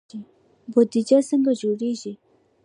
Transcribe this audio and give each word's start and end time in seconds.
بودجه 0.71 1.19
څنګه 1.29 1.51
جوړیږي؟ 1.61 2.13